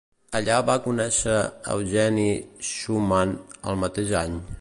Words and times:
Allà 0.37 0.55
va 0.69 0.77
conèixer 0.85 1.35
Eugenie 1.75 2.67
Schumann 2.71 3.37
el 3.73 3.79
mateix 3.85 4.15
any. 4.27 4.41